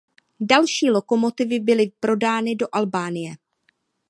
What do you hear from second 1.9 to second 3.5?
prodány do Albánie.